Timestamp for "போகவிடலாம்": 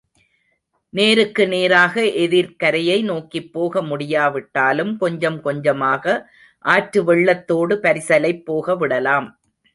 8.51-9.29